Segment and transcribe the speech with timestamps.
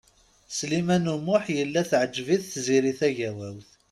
[0.57, 3.69] Sliman U Muḥ yella teɛǧeb-it Tiziri Tagawawt.